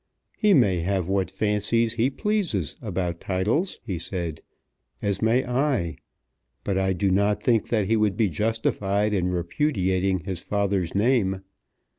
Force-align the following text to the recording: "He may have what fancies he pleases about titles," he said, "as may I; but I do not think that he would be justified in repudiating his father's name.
"He 0.35 0.55
may 0.55 0.79
have 0.79 1.07
what 1.07 1.29
fancies 1.29 1.93
he 1.93 2.09
pleases 2.09 2.75
about 2.81 3.19
titles," 3.19 3.79
he 3.85 3.99
said, 3.99 4.41
"as 4.99 5.21
may 5.21 5.45
I; 5.45 5.97
but 6.63 6.75
I 6.75 6.93
do 6.93 7.11
not 7.11 7.43
think 7.43 7.67
that 7.69 7.85
he 7.85 7.95
would 7.95 8.17
be 8.17 8.27
justified 8.27 9.13
in 9.13 9.27
repudiating 9.31 10.21
his 10.21 10.39
father's 10.39 10.95
name. 10.95 11.43